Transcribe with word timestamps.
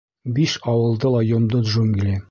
Биш 0.37 0.55
ауылды 0.73 1.13
ла 1.17 1.23
йомдо 1.33 1.65
джунгли. 1.69 2.19